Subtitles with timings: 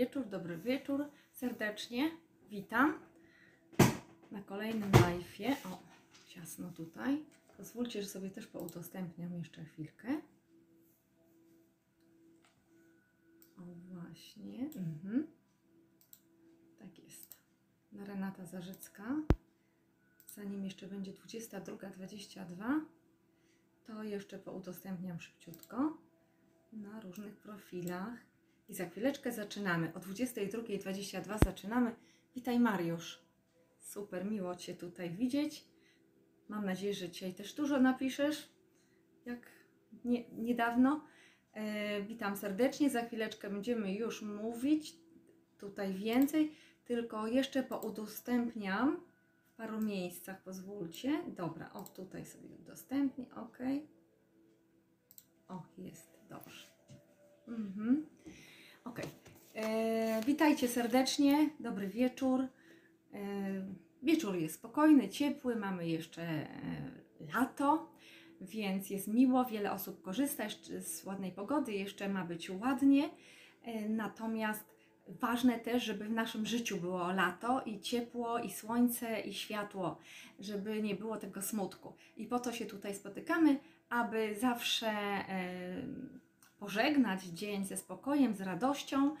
[0.00, 1.04] wieczór, dobry wieczór.
[1.32, 2.10] Serdecznie
[2.50, 2.98] witam
[4.30, 5.56] na kolejnym live'ie.
[5.64, 5.78] O,
[6.28, 7.24] ciasno tutaj.
[7.56, 10.20] Pozwólcie, że sobie też poudostępniam jeszcze chwilkę.
[13.58, 14.64] O, właśnie.
[14.76, 15.26] Mhm.
[16.78, 17.38] Tak jest.
[17.92, 19.16] Na Renata Zarzycka.
[20.26, 22.80] Zanim jeszcze będzie 22.22,
[23.86, 25.98] to jeszcze poudostępniam szybciutko
[26.72, 28.29] na różnych profilach.
[28.70, 29.92] I za chwileczkę zaczynamy.
[29.94, 31.94] O 22.22 zaczynamy.
[32.34, 33.24] Witaj Mariusz.
[33.78, 35.64] Super, miło Cię tutaj widzieć.
[36.48, 38.48] Mam nadzieję, że dzisiaj też dużo napiszesz,
[39.26, 39.46] jak
[40.04, 41.04] nie, niedawno.
[41.52, 42.90] E, witam serdecznie.
[42.90, 44.96] Za chwileczkę będziemy już mówić
[45.58, 46.52] tutaj więcej,
[46.84, 49.00] tylko jeszcze poudostępniam
[49.52, 51.24] w paru miejscach, pozwólcie.
[51.28, 53.58] Dobra, o tutaj sobie udostępnię, ok.
[55.48, 56.66] O, jest, dobrze.
[57.48, 58.06] Mhm.
[58.84, 59.00] Ok.
[59.54, 62.40] E, witajcie serdecznie, dobry wieczór.
[62.40, 62.48] E,
[64.02, 66.48] wieczór jest spokojny, ciepły, mamy jeszcze e,
[67.34, 67.90] lato,
[68.40, 70.44] więc jest miło, wiele osób korzysta
[70.80, 73.10] z ładnej pogody, jeszcze ma być ładnie.
[73.62, 74.64] E, natomiast
[75.08, 79.98] ważne też, żeby w naszym życiu było lato i ciepło, i słońce, i światło,
[80.38, 81.92] żeby nie było tego smutku.
[82.16, 83.56] I po to się tutaj spotykamy,
[83.88, 85.82] aby zawsze e,
[86.60, 89.14] pożegnać dzień ze spokojem, z radością,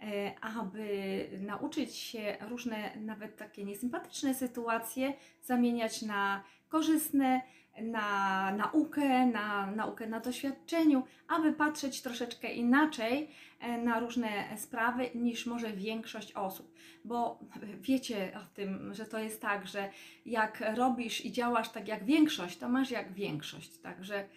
[0.00, 7.40] e, aby nauczyć się różne, nawet takie niesympatyczne sytuacje zamieniać na korzystne,
[7.82, 13.28] na naukę, na naukę na doświadczeniu, aby patrzeć troszeczkę inaczej
[13.60, 16.74] e, na różne sprawy niż może większość osób.
[17.04, 17.38] Bo
[17.80, 19.90] wiecie o tym, że to jest tak, że
[20.26, 23.78] jak robisz i działasz tak jak większość, to masz jak większość.
[23.78, 24.28] Także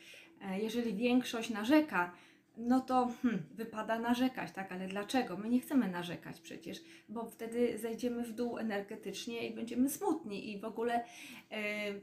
[0.41, 2.11] e, jeżeli większość narzeka,
[2.57, 4.71] no to hmm, wypada narzekać, tak?
[4.71, 5.37] Ale dlaczego?
[5.37, 10.59] My nie chcemy narzekać przecież, bo wtedy zejdziemy w dół energetycznie i będziemy smutni i
[10.59, 11.03] w ogóle
[11.51, 11.93] e,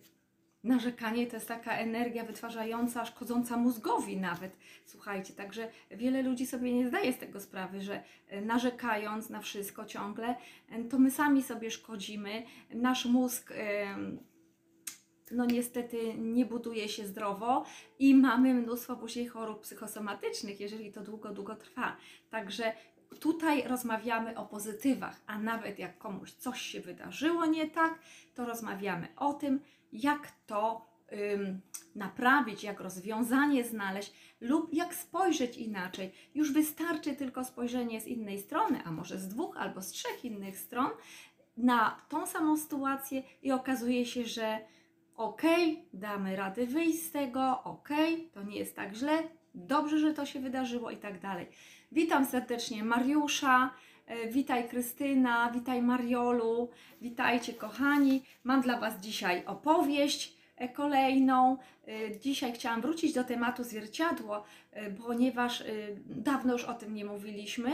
[0.65, 4.57] narzekanie to jest taka energia wytwarzająca, szkodząca mózgowi nawet.
[4.87, 9.85] Słuchajcie, także wiele ludzi sobie nie zdaje z tego sprawy, że e, narzekając na wszystko
[9.85, 10.35] ciągle,
[10.71, 12.43] e, to my sami sobie szkodzimy.
[12.75, 13.97] Nasz mózg e,
[15.31, 17.65] no niestety nie buduje się zdrowo
[17.99, 21.97] i mamy mnóstwo później chorób psychosomatycznych, jeżeli to długo, długo trwa.
[22.31, 22.73] Także
[23.21, 27.99] tutaj rozmawiamy o pozytywach, a nawet jak komuś coś się wydarzyło nie tak,
[28.35, 29.61] to rozmawiamy o tym,
[29.93, 31.61] jak to ym,
[31.95, 36.13] naprawić, jak rozwiązanie znaleźć lub jak spojrzeć inaczej.
[36.35, 40.59] Już wystarczy tylko spojrzenie z innej strony, a może z dwóch albo z trzech innych
[40.59, 40.91] stron
[41.57, 44.59] na tą samą sytuację i okazuje się, że
[45.17, 45.43] ok,
[45.93, 47.89] damy radę wyjść z tego, ok,
[48.33, 49.23] to nie jest tak źle,
[49.55, 51.47] dobrze, że to się wydarzyło i tak dalej.
[51.93, 53.71] Witam serdecznie Mariusza,
[54.07, 56.71] e, witaj Krystyna, witaj Mariolu,
[57.01, 58.23] witajcie kochani.
[58.45, 60.34] Mam dla Was dzisiaj opowieść
[60.75, 61.57] kolejną.
[61.89, 65.65] E, Dzisiaj chciałam wrócić do tematu zwierciadło, e, ponieważ e,
[66.07, 67.71] dawno już o tym nie mówiliśmy.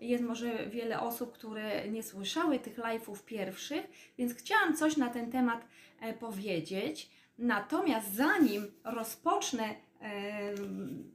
[0.00, 5.30] Jest może wiele osób, które nie słyszały tych live'ów pierwszych, więc chciałam coś na ten
[5.30, 5.66] temat
[6.00, 7.10] e, powiedzieć.
[7.38, 10.54] Natomiast zanim rozpocznę e,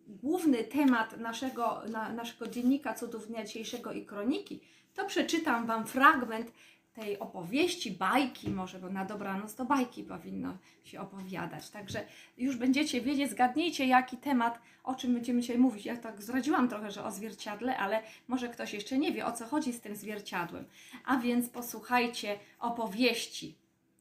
[0.08, 4.60] główny temat naszego, na, naszego dziennika cudów dnia dzisiejszego i kroniki,
[4.94, 6.52] to przeczytam Wam fragment
[7.00, 11.70] tej opowieści, bajki może, bo na dobranoc to bajki powinno się opowiadać.
[11.70, 12.06] Także
[12.38, 15.86] już będziecie wiedzieć, zgadnijcie jaki temat, o czym będziemy dzisiaj mówić.
[15.86, 19.46] Ja tak zdradziłam trochę, że o zwierciadle, ale może ktoś jeszcze nie wie, o co
[19.46, 20.66] chodzi z tym zwierciadłem.
[21.06, 23.56] A więc posłuchajcie opowieści.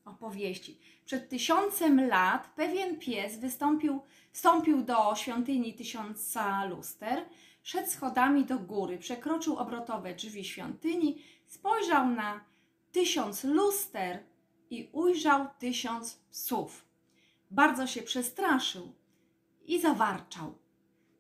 [0.05, 0.79] Opowieści.
[1.07, 4.01] Przed tysiącem lat pewien pies wystąpił,
[4.33, 7.25] wstąpił do świątyni tysiąca luster,
[7.63, 12.41] szedł schodami do góry, przekroczył obrotowe drzwi świątyni, spojrzał na
[12.99, 14.25] tysiąc luster
[14.71, 16.85] i ujrzał tysiąc psów.
[17.51, 18.93] Bardzo się przestraszył
[19.67, 20.55] i zawarczał.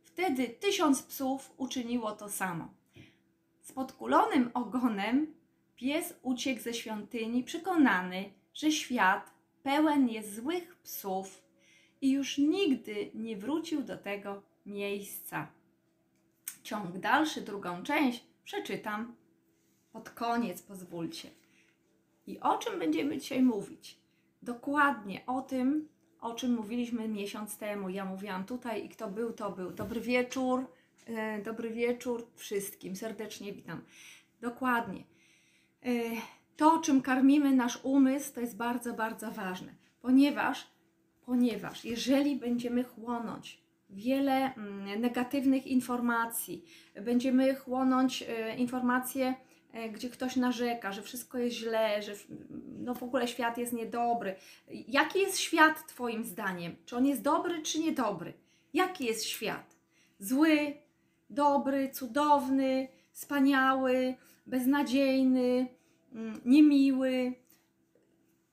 [0.02, 2.74] Wtedy tysiąc psów uczyniło to samo.
[3.60, 5.34] Z podkulonym ogonem
[5.76, 9.30] pies uciekł ze świątyni, przekonany, że świat
[9.62, 11.42] pełen jest złych psów
[12.00, 15.52] i już nigdy nie wrócił do tego miejsca.
[16.62, 19.16] Ciąg dalszy, drugą część przeczytam
[19.92, 21.30] pod koniec, pozwólcie.
[22.28, 23.98] I o czym będziemy dzisiaj mówić?
[24.42, 25.88] Dokładnie o tym,
[26.20, 27.88] o czym mówiliśmy miesiąc temu.
[27.88, 29.70] Ja mówiłam tutaj i kto był, to był.
[29.70, 30.66] Dobry wieczór,
[31.06, 32.96] e, dobry wieczór wszystkim.
[32.96, 33.80] Serdecznie witam.
[34.40, 35.04] Dokładnie.
[35.82, 35.90] E,
[36.56, 40.66] to, czym karmimy nasz umysł, to jest bardzo, bardzo ważne, ponieważ,
[41.26, 46.64] ponieważ jeżeli będziemy chłonąć wiele mm, negatywnych informacji.
[47.02, 49.34] Będziemy chłonąć e, informacje,
[49.92, 52.12] gdzie ktoś narzeka, że wszystko jest źle, że
[52.78, 54.34] no w ogóle świat jest niedobry.
[54.68, 56.76] Jaki jest świat Twoim zdaniem?
[56.86, 58.32] Czy on jest dobry, czy niedobry?
[58.74, 59.76] Jaki jest świat?
[60.18, 60.74] Zły,
[61.30, 64.14] dobry, cudowny, wspaniały,
[64.46, 65.66] beznadziejny,
[66.12, 67.32] mm, niemiły.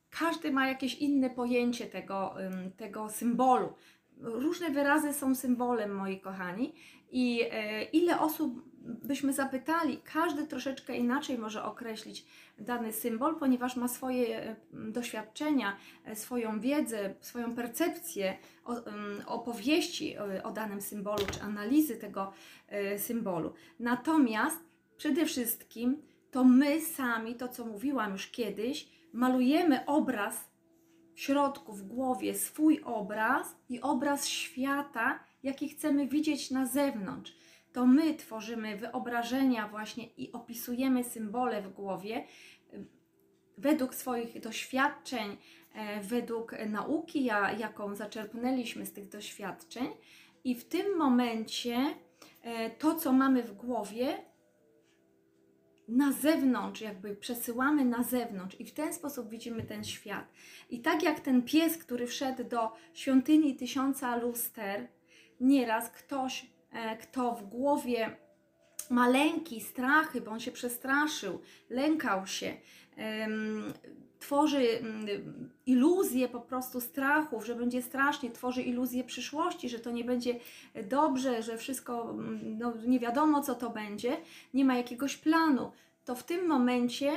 [0.09, 2.35] Każdy ma jakieś inne pojęcie tego,
[2.77, 3.73] tego symbolu.
[4.18, 6.73] Różne wyrazy są symbolem, moi kochani,
[7.11, 12.25] i e, ile osób byśmy zapytali, każdy troszeczkę inaczej może określić
[12.57, 18.37] dany symbol, ponieważ ma swoje e, doświadczenia, e, swoją wiedzę, swoją percepcję
[19.25, 22.31] opowieści o, o danym symbolu, czy analizy tego
[22.67, 23.53] e, symbolu.
[23.79, 24.59] Natomiast
[24.97, 26.01] przede wszystkim
[26.31, 30.49] to my sami, to co mówiłam już kiedyś, malujemy obraz
[31.15, 37.37] w środku, w głowie, swój obraz i obraz świata, jaki chcemy widzieć na zewnątrz.
[37.75, 42.24] To my tworzymy wyobrażenia właśnie i opisujemy symbole w głowie
[43.57, 45.38] według swoich doświadczeń,
[45.74, 49.88] e, według nauki, ja- jaką zaczerpnęliśmy z tych doświadczeń.
[50.44, 51.77] I w tym momencie
[52.42, 54.18] e, to, co mamy w głowie,
[55.88, 60.25] na zewnątrz, jakby przesyłamy na zewnątrz i w ten sposób widzimy ten świat.
[60.69, 64.88] I tak jak ten pies, który wszedł do świątyni tysiąca luster,
[65.39, 66.55] nieraz ktoś,
[67.01, 68.18] kto w głowie
[68.89, 71.39] ma lęki, strachy, bo on się przestraszył,
[71.69, 72.54] lękał się,
[74.19, 75.07] tworzy mm,
[75.66, 80.39] iluzję po prostu strachów, że będzie strasznie, tworzy iluzję przyszłości, że to nie będzie
[80.89, 84.18] dobrze, że wszystko, mm, no, nie wiadomo co to będzie,
[84.54, 85.71] nie ma jakiegoś planu,
[86.06, 87.12] to w tym momencie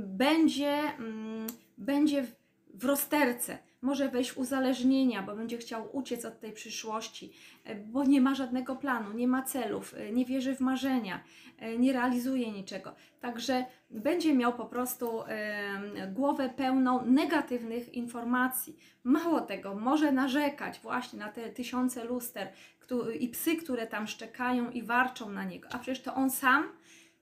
[0.00, 1.46] będzie, mm,
[1.78, 2.26] będzie
[2.74, 7.32] w rozterce, może wejść w uzależnienia, bo będzie chciał uciec od tej przyszłości,
[7.64, 11.24] e, bo nie ma żadnego planu, nie ma celów, e, nie wierzy w marzenia,
[11.58, 12.94] e, nie realizuje niczego.
[13.20, 15.22] Także będzie miał po prostu
[16.12, 18.76] głowę pełną negatywnych informacji.
[19.04, 22.48] Mało tego, może narzekać właśnie na te tysiące luster
[23.20, 25.68] i psy, które tam szczekają i warczą na niego.
[25.72, 26.64] A przecież to on sam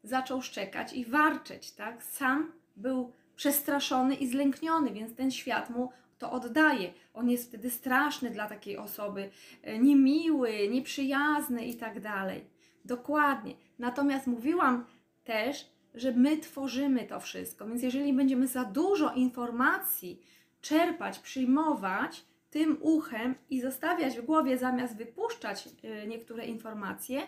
[0.02, 2.02] zaczął szczekać i warczeć, tak?
[2.02, 5.90] Sam był przestraszony i zlękniony, więc ten świat mu
[6.22, 6.92] to oddaje.
[7.14, 9.30] On jest wtedy straszny dla takiej osoby,
[9.62, 12.44] e, niemiły, nieprzyjazny i tak dalej.
[12.84, 13.54] Dokładnie.
[13.78, 14.84] Natomiast mówiłam
[15.24, 20.22] też, że my tworzymy to wszystko, więc jeżeli będziemy za dużo informacji
[20.60, 27.22] czerpać, przyjmować tym uchem i zostawiać w głowie zamiast wypuszczać e, niektóre informacje,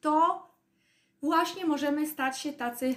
[0.00, 0.46] to
[1.22, 2.94] właśnie możemy stać się tacy e,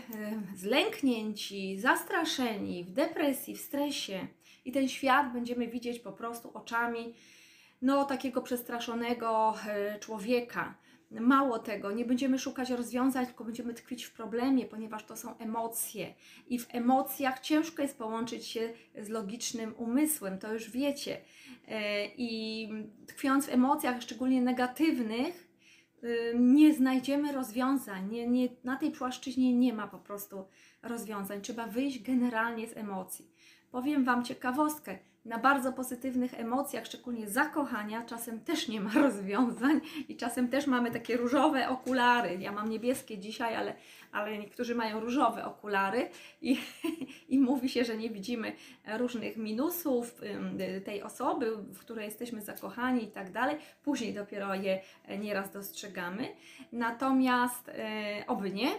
[0.57, 4.27] zlęknięci, zastraszeni, w depresji, w stresie
[4.65, 7.13] i ten świat będziemy widzieć po prostu oczami
[7.81, 10.75] no, takiego przestraszonego e, człowieka.
[11.11, 16.13] Mało tego, nie będziemy szukać rozwiązań, tylko będziemy tkwić w problemie, ponieważ to są emocje.
[16.47, 21.17] I w emocjach ciężko jest połączyć się z logicznym umysłem, to już wiecie.
[21.67, 22.69] E, I
[23.07, 25.51] tkwiąc w emocjach, szczególnie negatywnych,
[26.03, 28.09] y, nie znajdziemy rozwiązań.
[28.11, 30.45] Nie, nie, na tej płaszczyźnie nie ma po prostu
[30.83, 31.41] rozwiązań.
[31.41, 33.31] Trzeba wyjść generalnie z emocji.
[33.71, 34.97] Powiem Wam ciekawostkę.
[35.25, 40.91] Na bardzo pozytywnych emocjach, szczególnie zakochania, czasem też nie ma rozwiązań i czasem też mamy
[40.91, 42.37] takie różowe okulary.
[42.39, 43.73] Ja mam niebieskie dzisiaj, ale,
[44.11, 46.09] ale niektórzy mają różowe okulary
[46.41, 46.59] i,
[47.29, 48.53] i mówi się, że nie widzimy
[48.97, 50.21] różnych minusów
[50.85, 53.57] tej osoby, w której jesteśmy zakochani i tak dalej.
[53.83, 56.27] Później dopiero je e, nieraz dostrzegamy.
[56.71, 58.71] Natomiast, e, oby nie,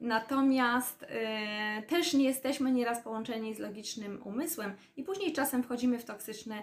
[0.00, 6.04] natomiast e, też nie jesteśmy nieraz połączeni z logicznym umysłem i później czasem wchodzimy w
[6.04, 6.62] toksyczne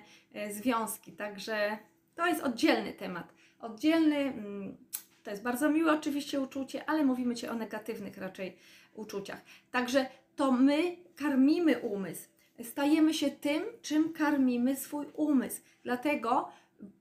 [0.52, 1.12] związki.
[1.12, 1.78] Także
[2.16, 3.34] to jest oddzielny temat.
[3.60, 4.78] Oddzielny, mm,
[5.24, 8.56] to jest bardzo miłe oczywiście uczucie, ale mówimy Ci o negatywnych raczej
[8.94, 9.42] uczuciach.
[9.72, 12.30] Także to my karmimy umysł.
[12.64, 15.62] Stajemy się tym, czym karmimy swój umysł.
[15.84, 16.50] Dlatego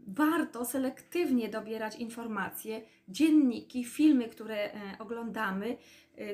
[0.06, 5.76] warto selektywnie dobierać informacje, dzienniki, filmy, które e, oglądamy,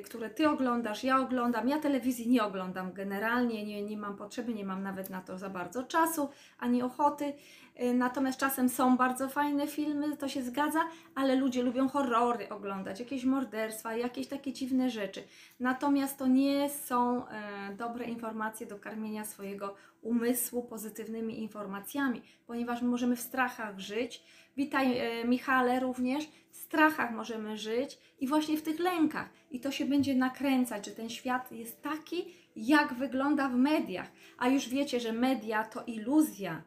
[0.05, 1.69] które Ty oglądasz, ja oglądam.
[1.69, 5.51] Ja telewizji nie oglądam generalnie, nie, nie mam potrzeby, nie mam nawet na to za
[5.51, 7.33] bardzo czasu ani ochoty.
[7.75, 10.81] E, Natomiast czasem są bardzo fajne filmy, to się zgadza,
[11.15, 15.23] ale ludzie lubią horrory oglądać, jakieś morderstwa, jakieś takie dziwne rzeczy.
[15.61, 22.89] Natomiast to nie są e, dobre informacje do karmienia swojego umysłu pozytywnymi informacjami, ponieważ my
[22.89, 24.23] możemy w strachach żyć.
[24.59, 29.31] Witaj, e, Michale, również w strachach możemy żyć i właśnie w tych lękach.
[29.51, 34.11] I to się będzie nakręcać, że ten świat jest taki, jak wygląda w mediach.
[34.39, 36.63] A już wiecie, że media to iluzja.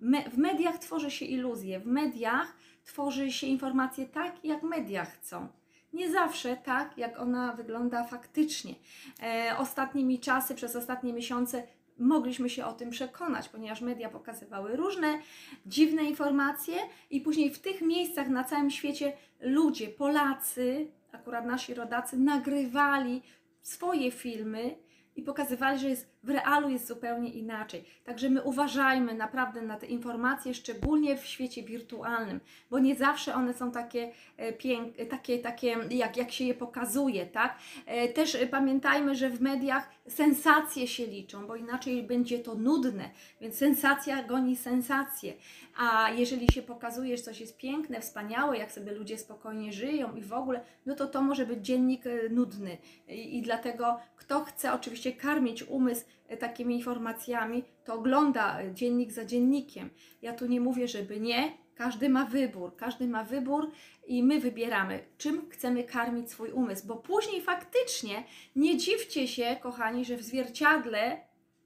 [0.00, 5.48] Me, w mediach tworzy się iluzje, w mediach tworzy się informacje tak, jak media chcą.
[5.92, 8.74] Nie zawsze tak, jak ona wygląda faktycznie.
[9.22, 11.62] E, ostatnimi czasy, przez ostatnie miesiące
[11.98, 15.18] mogliśmy się o tym przekonać, ponieważ media pokazywały różne
[15.66, 16.76] dziwne informacje
[17.10, 23.22] i później w tych miejscach na całym świecie ludzie, Polacy, akurat nasi rodacy, nagrywali
[23.62, 24.76] swoje filmy
[25.16, 27.84] i pokazywali, że jest, w realu jest zupełnie inaczej.
[28.04, 32.40] Także my uważajmy naprawdę na te informacje, szczególnie w świecie wirtualnym,
[32.70, 37.26] bo nie zawsze one są takie e, piękne, takie, takie jak, jak się je pokazuje,
[37.26, 37.58] tak?
[37.86, 43.10] E, też e, pamiętajmy, że w mediach sensacje się liczą, bo inaczej będzie to nudne,
[43.40, 45.32] więc sensacja goni sensację.
[45.76, 50.22] A jeżeli się pokazuje, że coś jest piękne, wspaniałe, jak sobie ludzie spokojnie żyją i
[50.22, 52.78] w ogóle, no to to może być dziennik nudny.
[53.08, 56.04] I, i dlatego kto chce oczywiście karmić umysł
[56.38, 59.90] takimi informacjami, to ogląda e, dziennik za dziennikiem.
[60.22, 61.52] Ja tu nie mówię, żeby nie.
[61.74, 63.70] Każdy ma wybór, każdy ma wybór
[64.06, 68.24] i my wybieramy, czym chcemy karmić swój umysł, bo później faktycznie
[68.56, 71.20] nie dziwcie się, kochani, że w zwierciadle,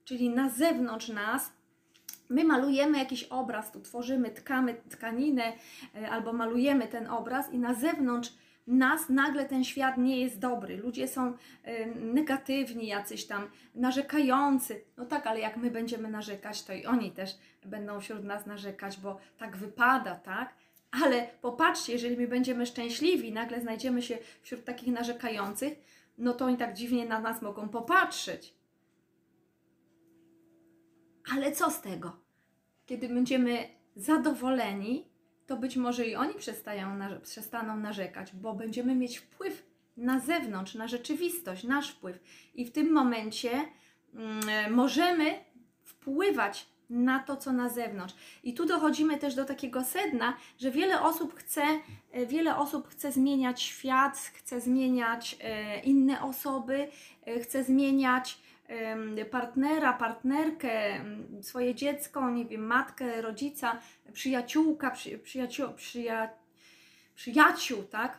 [0.05, 1.53] czyli na zewnątrz nas,
[2.29, 5.53] my malujemy jakiś obraz, tu tworzymy, tkamy tkaninę
[5.95, 8.33] e, albo malujemy ten obraz i na zewnątrz
[8.67, 10.77] nas nagle ten świat nie jest dobry.
[10.77, 11.37] Ludzie są
[11.95, 14.85] negatywni, jacyś tam narzekający.
[14.97, 17.31] No tak, ale jak my będziemy narzekać, to i oni też
[17.65, 20.55] będą wśród nas narzekać, bo tak wypada, tak?
[21.05, 25.79] Ale popatrzcie, jeżeli my będziemy szczęśliwi, nagle znajdziemy się wśród takich narzekających,
[26.19, 28.55] no to oni tak dziwnie na nas mogą popatrzeć.
[31.35, 32.17] Ale co z tego?
[32.87, 33.59] Kiedy będziemy
[33.97, 35.10] zadowoleni,
[35.51, 39.67] to być może i oni przestają, przestaną narzekać, bo będziemy mieć wpływ
[39.97, 42.19] na zewnątrz, na rzeczywistość, nasz wpływ.
[42.55, 43.51] I w tym momencie
[44.15, 45.45] mm, możemy
[45.85, 48.15] wpływać na to, co na zewnątrz.
[48.43, 51.63] I tu dochodzimy też do takiego sedna, że wiele osób chce,
[52.13, 56.89] e, wiele osób chce zmieniać świat, chce zmieniać e, inne osoby,
[57.27, 58.39] e, chce zmieniać
[59.31, 61.05] partnera, partnerkę,
[61.43, 63.81] swoje dziecko, nie wiem, matkę, rodzica,
[64.13, 66.31] przyjaciółka, przy, przyjaciół, przyja,
[67.15, 68.19] przyjaciół, tak?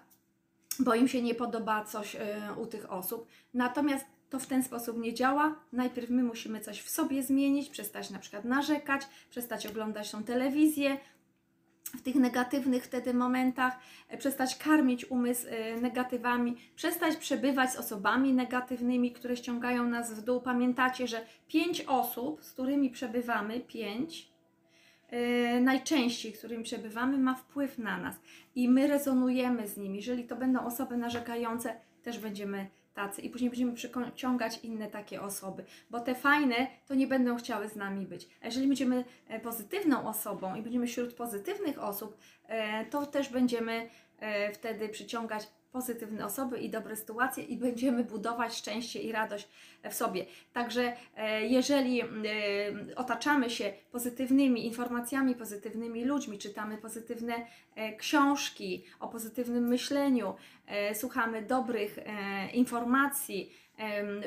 [0.80, 2.20] Bo im się nie podoba coś e,
[2.58, 3.28] u tych osób.
[3.54, 5.56] Natomiast to w ten sposób nie działa.
[5.74, 10.98] Najpierw my musimy coś w sobie zmienić, przestać na przykład narzekać, przestać oglądać tą telewizję,
[11.98, 13.80] w tych negatywnych wtedy momentach,
[14.10, 20.24] e, przestać karmić umysł e, negatywami, przestać przebywać z osobami negatywnymi, które ściągają nas w
[20.24, 20.42] dół.
[20.42, 24.32] Pamiętacie, że pięć osób, z którymi przebywamy, pięć,
[25.12, 28.16] yy, najczęściej, z którymi przebywamy, ma wpływ na nas
[28.56, 29.96] i my rezonujemy z nimi.
[29.96, 32.70] Jeżeli to będą osoby narzekające, też będziemy
[33.02, 37.70] tacy i później będziemy przyciągać inne takie osoby, bo te fajne to nie będą chciały
[37.70, 38.28] z nami być.
[38.42, 42.18] A jeżeli będziemy e, pozytywną osobą i będziemy wśród pozytywnych osób,
[42.48, 43.90] e, to też będziemy
[44.20, 49.48] e, wtedy przyciągać pozytywne osoby i dobre sytuacje i będziemy budować szczęście i radość
[49.90, 50.26] w sobie.
[50.54, 52.06] Także e, jeżeli e,
[52.96, 57.34] otaczamy się pozytywnymi informacjami, pozytywnymi ludźmi, czytamy pozytywne
[57.76, 60.34] e, książki o pozytywnym myśleniu,
[60.94, 62.00] słuchamy dobrych
[62.54, 63.52] informacji,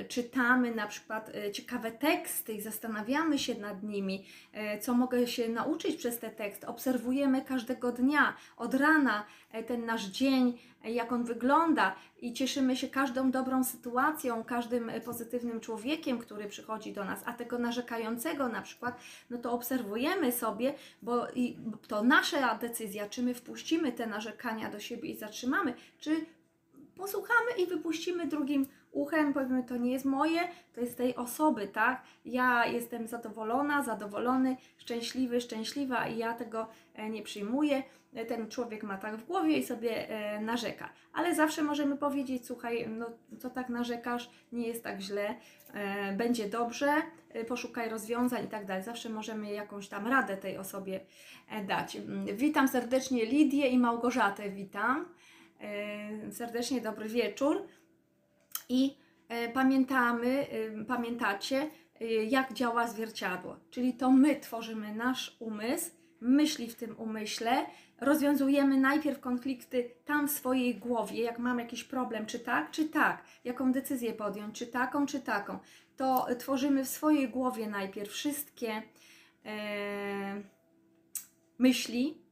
[0.09, 5.49] czytamy na przykład e, ciekawe teksty i zastanawiamy się nad nimi, e, co mogę się
[5.49, 6.67] nauczyć przez te teksty.
[6.67, 12.89] Obserwujemy każdego dnia, od rana e, ten nasz dzień, jak on wygląda i cieszymy się
[12.89, 19.01] każdą dobrą sytuacją, każdym pozytywnym człowiekiem, który przychodzi do nas, a tego narzekającego na przykład,
[19.31, 21.27] no to obserwujemy sobie, bo
[21.89, 26.27] to nasza decyzja, czy my wpuścimy te narzekania do siebie i zatrzymamy, czy
[26.97, 30.41] posłuchamy i wypuścimy drugim uchem, powiemy, to nie jest moje,
[30.75, 32.03] to jest tej osoby, tak?
[32.25, 37.83] Ja jestem zadowolona, zadowolony, szczęśliwy, szczęśliwa i ja tego e, nie przyjmuję.
[38.29, 40.89] Ten człowiek ma tak w głowie i sobie e, narzeka.
[41.13, 43.07] Ale zawsze możemy powiedzieć, słuchaj, no
[43.39, 45.35] co tak narzekasz, nie jest tak źle,
[45.75, 46.93] e, będzie dobrze,
[47.49, 48.83] poszukaj rozwiązań i tak dalej.
[48.83, 51.01] Zawsze możemy jakąś tam radę tej osobie
[51.67, 51.97] dać.
[52.35, 55.09] Witam serdecznie Lidię i Małgorzatę, witam.
[56.31, 57.67] Serdecznie dobry wieczór.
[58.69, 58.97] I
[59.29, 63.57] e, pamiętamy, e, pamiętacie, e, jak działa zwierciadło.
[63.71, 65.91] Czyli to my tworzymy nasz umysł,
[66.21, 67.67] myśli w tym umyśle,
[68.01, 73.25] rozwiązujemy najpierw konflikty tam w swojej głowie, jak mam jakiś problem, czy tak, czy tak,
[73.45, 75.59] jaką decyzję podjąć, czy taką, czy taką.
[75.97, 78.83] To tworzymy w swojej głowie najpierw wszystkie
[79.45, 80.43] e,
[81.59, 82.24] myśli,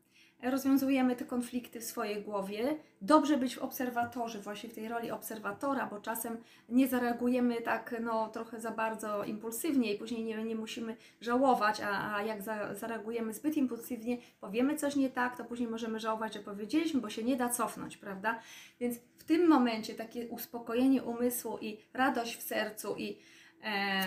[0.42, 2.76] rozwiązujemy te konflikty w swojej głowie.
[3.00, 6.36] Dobrze być w obserwatorze, właśnie w tej roli obserwatora, bo czasem
[6.68, 12.14] nie zareagujemy tak no, trochę za bardzo impulsywnie i później nie, nie musimy żałować, a,
[12.14, 16.40] a jak za, zareagujemy zbyt impulsywnie, powiemy coś nie tak, to później możemy żałować, że
[16.40, 18.40] powiedzieliśmy, bo się nie da cofnąć, prawda?
[18.80, 23.18] Więc w tym momencie takie uspokojenie umysłu i radość w sercu i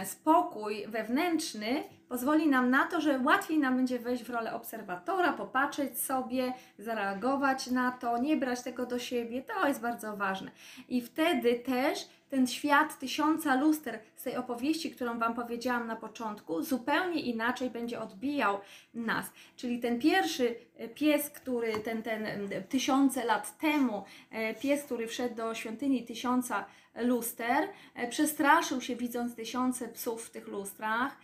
[0.04, 6.00] spokój wewnętrzny pozwoli nam na to, że łatwiej nam będzie wejść w rolę obserwatora, popatrzeć
[6.00, 9.42] sobie, zareagować na to, nie brać tego do siebie.
[9.42, 10.52] To jest bardzo ważne.
[10.90, 16.64] I wtedy też ten świat tysiąca luster z tej opowieści, którą Wam powiedziałam na początku,
[16.64, 18.60] zupełnie inaczej będzie odbijał
[18.94, 19.26] nas.
[19.56, 25.08] Czyli ten pierwszy e, pies, który ten, ten e, tysiące lat temu, e, pies, który
[25.08, 26.66] wszedł do świątyni tysiąca
[26.96, 27.70] luster,
[28.10, 31.18] przestraszył się widząc tysiące psów w tych lustrach,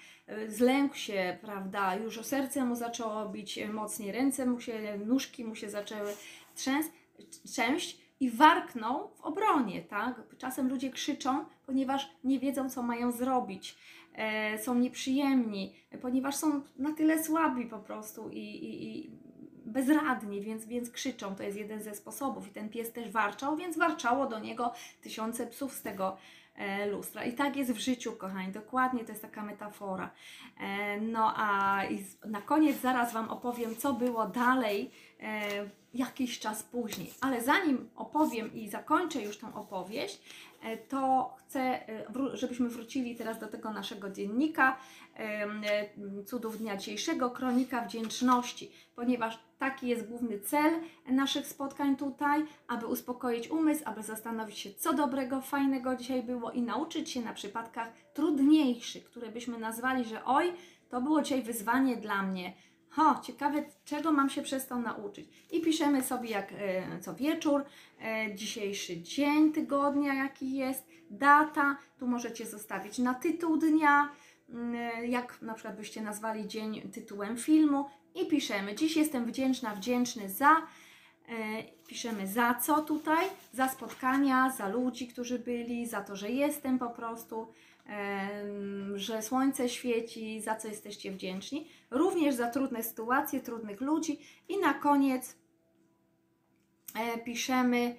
[0.48, 5.55] zlękł się, prawda, już o serce mu zaczęło bić mocniej, ręce mu się, nóżki mu
[5.55, 6.13] się zaczęły
[7.46, 10.21] trzęść i warknął w obronie, tak?
[10.37, 13.77] Czasem ludzie krzyczą, ponieważ nie wiedzą, co mają zrobić,
[14.13, 19.11] e, są nieprzyjemni, ponieważ są na tyle słabi po prostu i, i, i
[19.65, 21.35] bezradni, więc, więc krzyczą.
[21.35, 22.47] To jest jeden ze sposobów.
[22.47, 26.17] I ten pies też warczał, więc warczało do niego tysiące psów z tego
[26.55, 27.25] e, lustra.
[27.25, 30.11] I tak jest w życiu, kochani, dokładnie to jest taka metafora.
[30.59, 31.81] E, no a
[32.25, 37.13] na koniec zaraz Wam opowiem, co było dalej e, jakiś czas później.
[37.21, 40.21] Ale zanim opowiem i zakończę już tą opowieść,
[40.62, 44.77] e, to chcę, e, żebyśmy wrócili teraz do tego naszego dziennika
[45.15, 50.74] e, cudów dnia dzisiejszego, kronika wdzięczności, ponieważ taki jest główny cel
[51.10, 56.62] naszych spotkań tutaj, aby uspokoić umysł, aby zastanowić się, co dobrego, fajnego dzisiaj było i
[56.62, 60.53] nauczyć się na przypadkach trudniejszych, które byśmy nazwali, że oj,
[60.89, 62.53] to było dzisiaj wyzwanie dla mnie,
[62.91, 65.27] Ho, ciekawe, czego mam się przez to nauczyć.
[65.51, 67.63] I piszemy sobie jak e, co wieczór,
[68.01, 71.77] e, dzisiejszy dzień tygodnia, jaki jest, data.
[72.00, 74.10] Tu możecie zostawić na tytuł dnia,
[74.50, 77.86] mm, jak na przykład byście nazwali dzień tytułem filmu.
[78.15, 80.51] I piszemy, dziś jestem wdzięczna, wdzięczny za.
[81.29, 86.80] E, piszemy za co tutaj, za spotkania, za ludzi, którzy byli, za to, że jestem
[86.80, 87.47] po prostu
[88.95, 94.73] że słońce świeci, za co jesteście wdzięczni, również za trudne sytuacje, trudnych ludzi i na
[94.73, 95.36] koniec
[96.95, 97.95] e, piszemy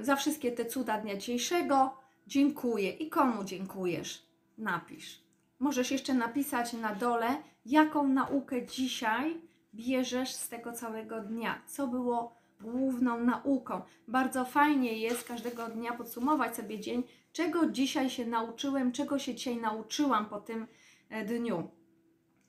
[0.00, 1.96] za wszystkie te cuda dnia dzisiejszego.
[2.26, 2.90] Dziękuję.
[2.90, 4.26] I komu dziękujesz?
[4.58, 5.20] Napisz.
[5.58, 9.40] Możesz jeszcze napisać na dole, jaką naukę dzisiaj
[9.74, 11.62] bierzesz z tego całego dnia.
[11.66, 13.82] Co było główną nauką.
[14.08, 19.56] Bardzo fajnie jest każdego dnia podsumować sobie dzień, czego dzisiaj się nauczyłem, czego się dzisiaj
[19.56, 20.66] nauczyłam po tym
[21.08, 21.70] e, dniu.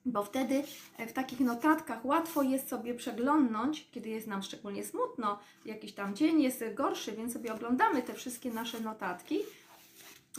[0.06, 0.62] Bo wtedy
[0.98, 6.16] e, w takich notatkach łatwo jest sobie przeglądnąć, kiedy jest nam szczególnie smutno, jakiś tam
[6.16, 9.38] dzień jest gorszy, więc sobie oglądamy te wszystkie nasze notatki,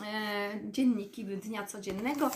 [0.06, 2.32] e, dzienniki dnia codziennego.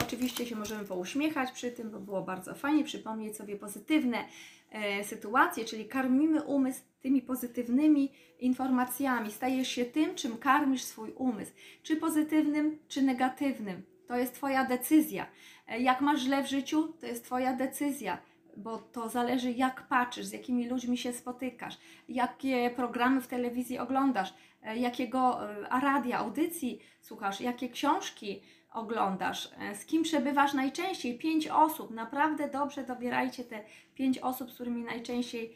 [0.00, 4.24] Oczywiście się możemy pouśmiechać przy tym, bo było bardzo fajnie, przypomnieć sobie pozytywne
[4.70, 9.32] e, sytuacje, czyli karmimy umysł tymi pozytywnymi informacjami.
[9.32, 13.82] Stajesz się tym, czym karmisz swój umysł, czy pozytywnym, czy negatywnym.
[14.08, 15.26] To jest Twoja decyzja.
[15.66, 18.18] E, jak masz źle w życiu, to jest Twoja decyzja,
[18.56, 24.34] bo to zależy, jak patrzysz, z jakimi ludźmi się spotykasz, jakie programy w telewizji oglądasz,
[24.62, 31.18] e, jakiego e, radia, audycji słuchasz, jakie książki oglądasz, z kim przebywasz najczęściej.
[31.18, 35.54] Pięć osób, naprawdę dobrze dobierajcie te pięć osób, z którymi najczęściej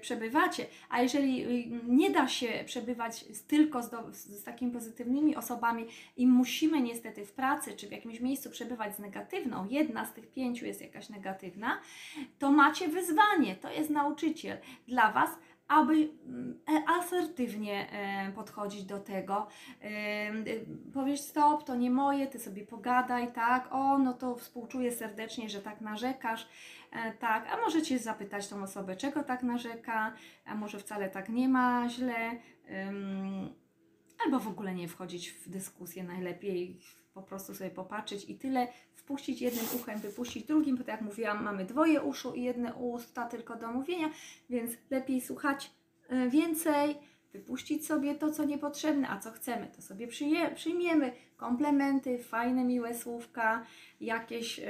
[0.00, 0.66] przebywacie.
[0.88, 5.86] A jeżeli y, nie da się przebywać tylko z, do, z takimi pozytywnymi osobami
[6.16, 10.26] i musimy niestety w pracy czy w jakimś miejscu przebywać z negatywną, jedna z tych
[10.26, 11.80] pięciu jest jakaś negatywna,
[12.38, 14.58] to macie wyzwanie, to jest nauczyciel
[14.88, 15.30] dla Was,
[15.68, 19.46] aby mm, e, asertywnie e, podchodzić do tego.
[20.94, 23.68] Powiesz stop, to nie moje, ty sobie pogadaj, tak?
[23.72, 26.48] O, no to współczuję serdecznie, że tak narzekasz.
[26.92, 30.12] E, tak, a możecie zapytać tą osobę, czego tak narzeka,
[30.44, 32.30] a może wcale tak nie ma źle,
[34.24, 36.80] albo w ogóle nie wchodzić w dyskusję, najlepiej
[37.14, 41.44] po prostu sobie popatrzeć i tyle, wpuścić jednym uchem, wypuścić drugim, bo tak jak mówiłam,
[41.44, 44.10] mamy dwoje uszu i jedne usta tylko do mówienia,
[44.50, 45.70] więc lepiej słuchać
[46.08, 46.94] e, więcej,
[47.32, 50.08] wypuścić sobie to, co niepotrzebne, a co chcemy, to sobie
[50.54, 53.66] przyjmiemy, komplementy, fajne, miłe słówka,
[54.00, 54.58] jakieś...
[54.58, 54.66] Yy,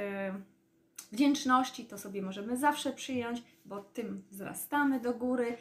[1.11, 5.57] wdzięczności, to sobie możemy zawsze przyjąć, bo tym wzrastamy do góry.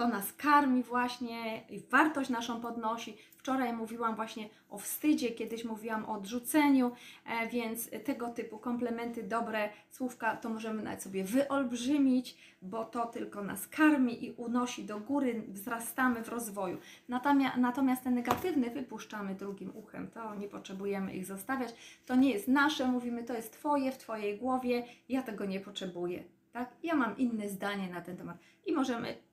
[0.00, 3.16] To nas karmi właśnie wartość naszą podnosi.
[3.36, 6.92] Wczoraj mówiłam właśnie o wstydzie, kiedyś mówiłam o odrzuceniu,
[7.26, 13.42] e, więc tego typu komplementy, dobre słówka to możemy nawet sobie wyolbrzymić, bo to tylko
[13.42, 16.78] nas karmi i unosi do góry, wzrastamy w rozwoju.
[17.08, 21.74] Natomiast, natomiast te negatywne wypuszczamy drugim uchem, to nie potrzebujemy ich zostawiać.
[22.06, 26.24] To nie jest nasze, mówimy, to jest Twoje, w Twojej głowie, ja tego nie potrzebuję.
[26.52, 26.70] Tak?
[26.82, 29.29] Ja mam inne zdanie na ten temat i możemy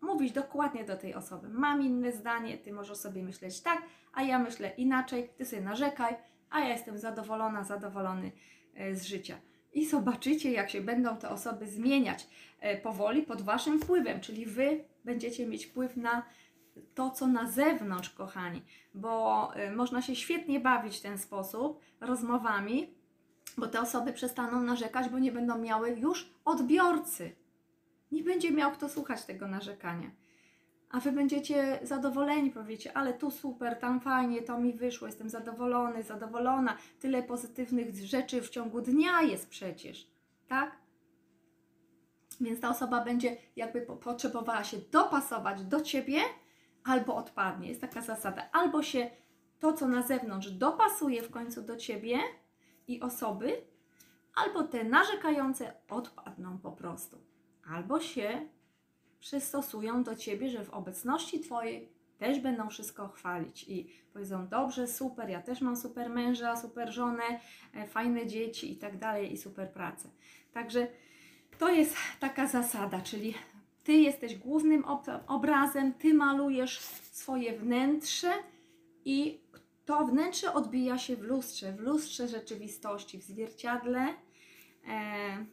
[0.00, 1.48] mówić dokładnie do tej osoby.
[1.48, 3.82] Mam inne zdanie, ty możesz sobie myśleć tak,
[4.12, 6.16] a ja myślę inaczej, ty sobie narzekaj,
[6.50, 8.32] a ja jestem zadowolona, zadowolony
[8.74, 9.36] e, z życia.
[9.72, 12.26] I zobaczycie, jak się będą te osoby zmieniać
[12.60, 16.22] e, powoli pod waszym wpływem, czyli wy będziecie mieć wpływ na
[16.94, 18.62] to, co na zewnątrz, kochani,
[18.94, 22.94] bo e, można się świetnie bawić w ten sposób rozmowami,
[23.58, 27.32] bo te osoby przestaną narzekać, bo nie będą miały już odbiorcy
[28.12, 30.10] nie będzie miał kto słuchać tego narzekania.
[30.90, 36.02] A wy będziecie zadowoleni, powiecie, ale tu super, tam fajnie, to mi wyszło, jestem zadowolony,
[36.02, 40.10] zadowolona, tyle pozytywnych rzeczy w ciągu dnia jest przecież,
[40.48, 40.76] tak?
[42.40, 46.20] Więc ta osoba będzie jakby potrzebowała się dopasować do ciebie,
[46.84, 47.68] albo odpadnie.
[47.68, 48.48] Jest taka zasada.
[48.52, 49.10] Albo się
[49.60, 52.18] to, co na zewnątrz, dopasuje w końcu do ciebie
[52.88, 53.62] i osoby,
[54.34, 57.18] albo te narzekające odpadną po prostu
[57.68, 58.48] albo się
[59.20, 65.28] przystosują do ciebie, że w obecności twojej też będą wszystko chwalić i powiedzą: Dobrze, super,
[65.28, 67.22] ja też mam super męża, super żonę,
[67.74, 70.08] e, fajne dzieci i tak dalej, i super pracę.
[70.52, 70.86] Także
[71.58, 73.34] to jest taka zasada, czyli
[73.84, 74.84] ty jesteś głównym
[75.26, 76.80] obrazem, ty malujesz
[77.12, 78.32] swoje wnętrze
[79.04, 79.40] i
[79.84, 84.08] to wnętrze odbija się w lustrze, w lustrze rzeczywistości, w zwierciadle.
[84.88, 85.44] E,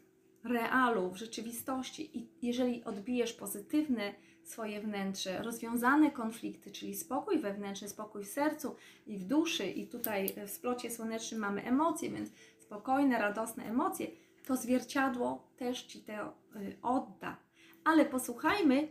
[0.47, 8.23] realu, w rzeczywistości i jeżeli odbijesz pozytywne swoje wnętrze, rozwiązane konflikty, czyli spokój wewnętrzny, spokój
[8.23, 8.75] w sercu
[9.07, 12.29] i w duszy, i tutaj w splocie słonecznym mamy emocje, więc
[12.59, 14.07] spokojne, radosne emocje,
[14.45, 16.13] to zwierciadło też Ci to
[16.59, 17.37] y, odda.
[17.83, 18.87] Ale posłuchajmy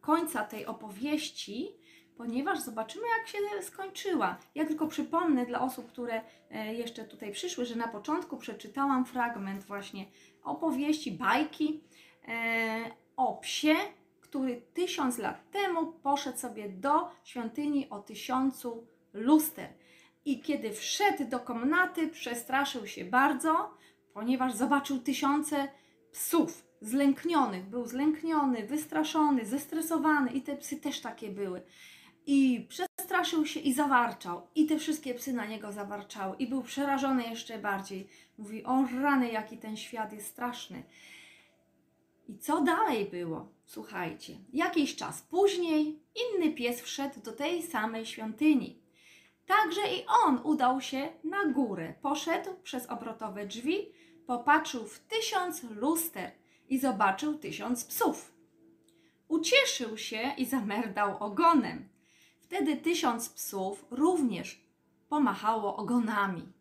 [0.00, 1.68] końca tej opowieści,
[2.16, 4.38] ponieważ zobaczymy, jak się skończyła.
[4.54, 9.64] Ja tylko przypomnę dla osób, które e, jeszcze tutaj przyszły, że na początku przeczytałam fragment
[9.64, 10.04] właśnie
[10.42, 11.80] opowieści, bajki
[12.28, 13.74] e, o psie,
[14.20, 19.68] który tysiąc lat temu poszedł sobie do świątyni o tysiącu luster.
[20.24, 23.74] I kiedy wszedł do komnaty, przestraszył się bardzo,
[24.14, 25.68] ponieważ zobaczył tysiące
[26.12, 27.64] psów zlęknionych.
[27.64, 31.62] Był zlękniony, wystraszony, zestresowany i te psy też takie były.
[32.26, 34.46] I przestraszył się i zawarczał.
[34.54, 36.36] I te wszystkie psy na niego zawarczały.
[36.36, 38.08] I był przerażony jeszcze bardziej.
[38.38, 40.82] Mówi, o rany, jaki ten świat jest straszny.
[42.28, 43.48] I co dalej było?
[43.66, 48.82] Słuchajcie, jakiś czas później inny pies wszedł do tej samej świątyni.
[49.46, 51.94] Także i on udał się na górę.
[52.02, 53.92] Poszedł przez obrotowe drzwi,
[54.26, 56.30] popatrzył w tysiąc luster
[56.68, 58.32] i zobaczył tysiąc psów.
[59.28, 61.88] Ucieszył się i zamerdał ogonem.
[62.46, 64.60] Wtedy tysiąc psów również
[65.08, 66.52] pomachało ogonami.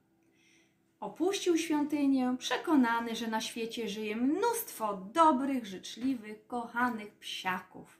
[0.99, 7.99] Opuścił świątynię, przekonany, że na świecie żyje mnóstwo dobrych, życzliwych, kochanych psiaków.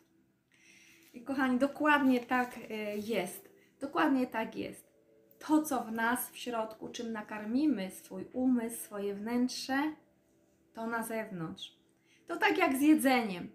[1.13, 3.49] I kochani, dokładnie tak e, jest.
[3.79, 4.87] Dokładnie tak jest.
[5.39, 9.93] To, co w nas w środku, czym nakarmimy swój umysł, swoje wnętrze,
[10.73, 11.77] to na zewnątrz.
[12.27, 13.51] To tak jak z jedzeniem.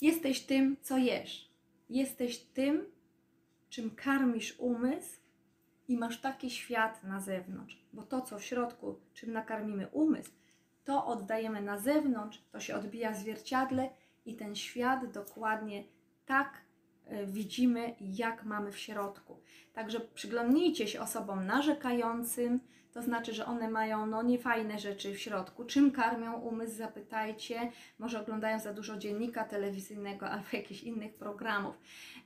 [0.00, 1.50] Jesteś tym, co jesz.
[1.90, 2.97] Jesteś tym,
[3.70, 5.20] czym karmisz umysł
[5.88, 7.78] i masz taki świat na zewnątrz.
[7.92, 10.30] Bo to, co w środku, czym nakarmimy umysł,
[10.84, 13.90] to oddajemy na zewnątrz, to się odbija w zwierciadle
[14.26, 15.84] i ten świat dokładnie
[16.26, 16.60] tak
[17.06, 19.40] e, widzimy, jak mamy w środku.
[19.72, 22.60] Także przyglądnijcie się osobom narzekającym,
[22.98, 25.64] to znaczy, że one mają no, niefajne rzeczy w środku.
[25.64, 27.72] Czym karmią umysł, zapytajcie.
[27.98, 31.78] Może oglądają za dużo dziennika telewizyjnego albo jakichś innych programów.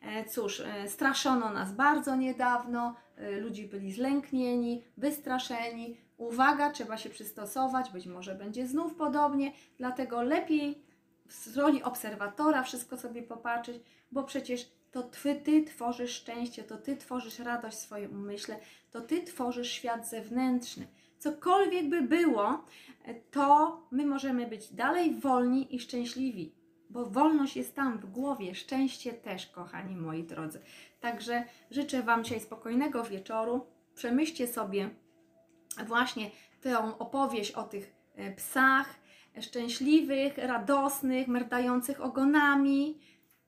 [0.02, 5.96] E, cóż, e, straszono nas bardzo niedawno, e, ludzi byli zlęknieni, wystraszeni.
[6.16, 10.82] Uwaga, trzeba się przystosować, być może będzie znów podobnie, dlatego lepiej
[11.26, 13.82] w roli obserwatora wszystko sobie popatrzeć,
[14.12, 18.58] bo przecież to ty, ty tworzysz szczęście, to Ty tworzysz radość w swoim umyśle,
[18.92, 20.86] to Ty tworzysz świat zewnętrzny.
[21.18, 22.64] Cokolwiek by było,
[23.30, 26.54] to my możemy być dalej wolni i szczęśliwi,
[26.90, 30.60] bo wolność jest tam w głowie, szczęście też, kochani moi drodzy.
[31.00, 33.66] Także życzę Wam dzisiaj spokojnego wieczoru.
[33.94, 34.90] Przemyślcie sobie
[35.86, 39.02] właśnie tę opowieść o tych e, psach
[39.40, 42.98] szczęśliwych, radosnych, merdających ogonami,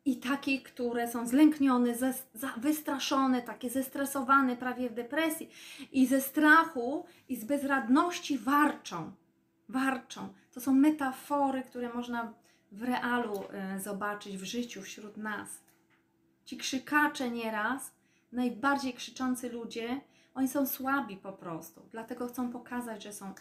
[0.04, 1.94] i takich, które są zlęknione,
[2.34, 5.50] za- wystraszone, takie zestresowane, prawie w depresji
[5.92, 9.12] i ze strachu i z bezradności warczą.
[9.68, 10.28] Warczą.
[10.52, 12.32] To są metafory, które można
[12.72, 15.48] w realu e, zobaczyć w życiu wśród nas.
[16.44, 17.92] Ci krzykacze nieraz,
[18.32, 20.00] najbardziej krzyczący ludzie,
[20.34, 23.34] oni są słabi po prostu, dlatego chcą pokazać, że są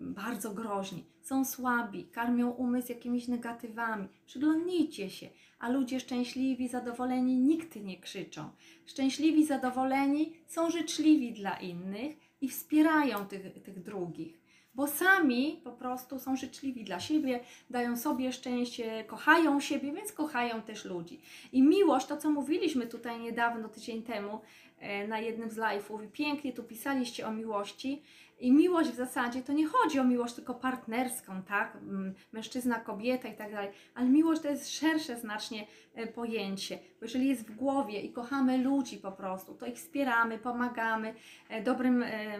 [0.00, 1.04] bardzo groźni.
[1.22, 4.08] Są słabi, karmią umysł jakimiś negatywami.
[4.26, 5.28] Przyglądnijcie się,
[5.58, 8.50] a ludzie szczęśliwi, zadowoleni nigdy nie krzyczą.
[8.86, 14.38] Szczęśliwi, zadowoleni są życzliwi dla innych i wspierają tych, tych drugich.
[14.74, 20.62] Bo sami po prostu są życzliwi dla siebie, dają sobie szczęście, kochają siebie, więc kochają
[20.62, 21.20] też ludzi.
[21.52, 24.40] I miłość, to co mówiliśmy tutaj niedawno, tydzień temu,
[24.78, 28.02] e, na jednym z live'ów, i pięknie tu pisaliście o miłości.
[28.40, 31.76] I miłość w zasadzie to nie chodzi o miłość tylko partnerską, tak?
[31.76, 37.06] Mm, Mężczyzna, kobieta i tak dalej, ale miłość to jest szersze znacznie e, pojęcie, bo
[37.06, 41.14] jeżeli jest w głowie i kochamy ludzi po prostu, to ich wspieramy, pomagamy,
[41.48, 42.38] e, dobrym, e,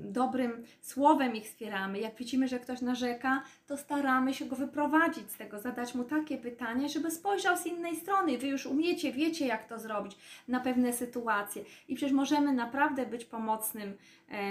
[0.00, 2.00] dobrym słowem ich wspieramy.
[2.00, 6.38] Jak widzimy, że ktoś narzeka, to staramy się go wyprowadzić z tego, zadać mu takie
[6.38, 8.38] pytanie, żeby spojrzał z innej strony.
[8.38, 10.16] Wy już umiecie, wiecie jak to zrobić
[10.48, 13.94] na pewne sytuacje i przecież możemy naprawdę być pomocnym,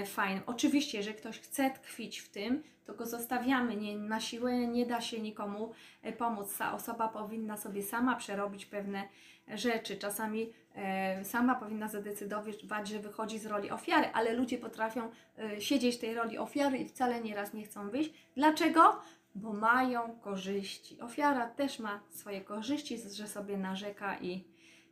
[0.06, 0.42] fajnym.
[0.46, 3.76] Oczywiście, jeżeli ktoś chce tkwić w tym, to go zostawiamy.
[3.76, 6.58] Nie, na siłę nie da się nikomu e, pomóc.
[6.58, 9.08] Ta osoba powinna sobie sama przerobić pewne
[9.48, 9.96] rzeczy.
[9.96, 15.96] Czasami e, sama powinna zadecydować, że wychodzi z roli ofiary, ale ludzie potrafią e, siedzieć
[15.96, 18.12] w tej roli ofiary i wcale nieraz nie chcą wyjść.
[18.36, 19.00] Dlaczego?
[19.34, 21.00] Bo mają korzyści.
[21.00, 24.44] Ofiara też ma swoje korzyści, że sobie narzeka i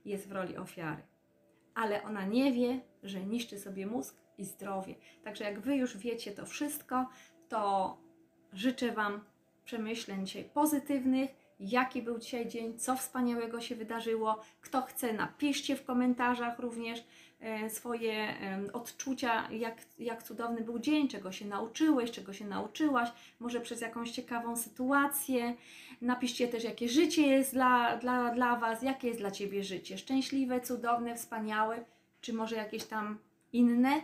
[0.05, 1.03] jest w roli ofiary.
[1.75, 4.95] Ale ona nie wie, że niszczy sobie mózg i zdrowie.
[5.25, 7.07] Także jak Wy już wiecie to wszystko,
[7.49, 7.97] to
[8.53, 9.21] życzę Wam
[9.65, 11.31] przemyśleń dzisiaj pozytywnych.
[11.61, 14.41] Jaki był dzisiaj dzień, co wspaniałego się wydarzyło.
[14.61, 17.05] Kto chce, napiszcie w komentarzach również
[17.41, 23.09] e, swoje em, odczucia, jak, jak cudowny był dzień, czego się nauczyłeś, czego się nauczyłaś,
[23.41, 25.55] może przez jakąś ciekawą sytuację.
[26.01, 29.99] Napiszcie też, jakie życie jest dla, dla, dla Was, jakie jest dla Ciebie życie.
[29.99, 31.85] Szczęśliwe, cudowne, wspaniałe,
[32.21, 33.19] czy może jakieś tam
[33.53, 34.03] inne.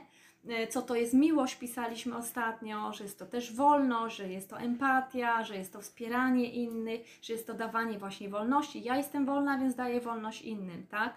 [0.49, 4.59] E, Co to jest miłość, pisaliśmy ostatnio, że jest to też wolność, że jest to
[4.59, 8.83] empatia, że jest to wspieranie innych, że jest to dawanie właśnie wolności.
[8.83, 11.15] Ja jestem wolna, więc daję wolność innym, tak?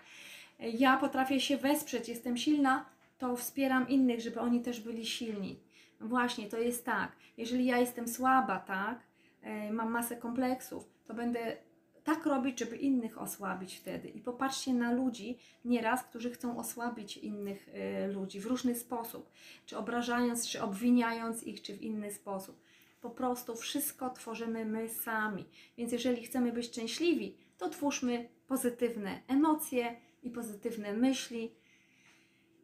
[0.59, 2.85] E, Ja potrafię się wesprzeć, jestem silna,
[3.19, 5.59] to wspieram innych, żeby oni też byli silni.
[5.99, 7.11] Właśnie, to jest tak.
[7.37, 8.99] Jeżeli ja jestem słaba, tak,
[9.41, 11.57] e, mam masę kompleksów, to będę
[12.03, 14.09] tak robić, żeby innych osłabić wtedy.
[14.09, 19.31] I popatrzcie na ludzi nieraz, którzy chcą osłabić innych e, ludzi w różny sposób,
[19.65, 22.61] czy obrażając, czy obwiniając ich, czy w inny sposób.
[23.01, 25.45] Po prostu wszystko tworzymy my sami.
[25.77, 31.51] Więc jeżeli chcemy być szczęśliwi, to twórzmy pozytywne emocje i pozytywne myśli.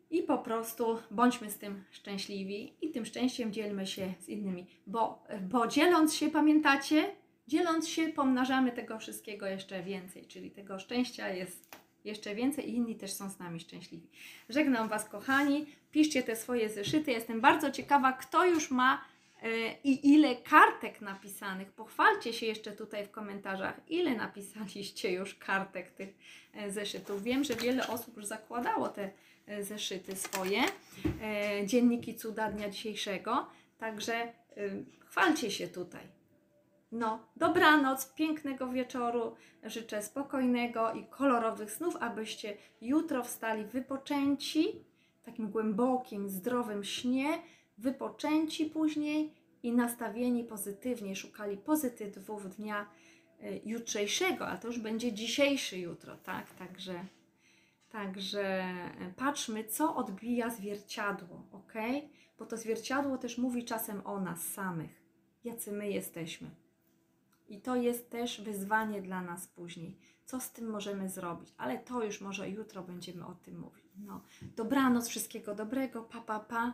[0.10, 5.24] I po prostu bądźmy z tym szczęśliwi i tym szczęściem dzielmy się z innymi, bo,
[5.50, 7.16] bo dzieląc się, pamiętacie,
[7.48, 12.96] dzieląc się pomnażamy tego wszystkiego jeszcze więcej, czyli tego szczęścia jest jeszcze więcej i inni
[12.96, 14.08] też są z nami szczęśliwi.
[14.50, 17.12] Żegnam Was, kochani, piszcie te swoje zeszyty.
[17.12, 19.06] Jestem bardzo ciekawa, kto już ma
[19.44, 19.48] e,
[19.84, 21.72] i ile kartek napisanych.
[21.72, 26.10] Pochwalcie się jeszcze tutaj w komentarzach, ile napisaliście już kartek tych
[26.54, 27.24] e, zeszytów.
[27.24, 29.12] Wiem, że wiele osób już zakładało te
[29.48, 30.62] e, zeszyty swoje,
[31.66, 34.34] dzienniki cuda dnia dzisiejszego, także
[35.00, 36.17] chwalcie się tutaj.
[36.92, 39.36] No, dobranoc, pięknego wieczoru.
[39.64, 44.86] Życzę spokojnego i kolorowych snów, abyście jutro wstali wypoczęci,
[45.22, 47.42] w takim głębokim, zdrowym śnie,
[47.78, 52.86] wypoczęci później i nastawieni pozytywnie, szukali pozytywów dnia
[53.44, 56.54] y, jutrzejszego, a to już będzie dzisiejszy jutro, tak?
[56.54, 57.06] Także,
[57.90, 58.66] także
[59.10, 61.74] y, patrzmy, co odbija zwierciadło, ok?
[62.40, 65.02] Bo to zwierciadło też mówi czasem o nas samych,
[65.44, 66.67] jacy my jesteśmy.
[67.48, 69.98] I to jest też wyzwanie dla nas później.
[70.26, 71.54] Co z tym możemy zrobić?
[71.58, 73.86] Ale to już może jutro będziemy o tym mówić.
[74.06, 74.22] No,
[74.56, 76.74] dobranoc, wszystkiego dobrego, pa, pa, pa.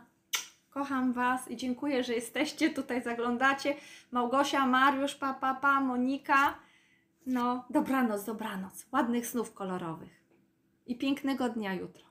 [0.70, 3.76] Kocham Was i dziękuję, że jesteście tutaj, zaglądacie.
[4.10, 6.58] Małgosia, Mariusz, pa, pa, pa, Monika.
[7.26, 8.86] No, dobranoc, dobranoc.
[8.92, 10.24] Ładnych snów kolorowych.
[10.86, 12.03] I pięknego dnia jutro.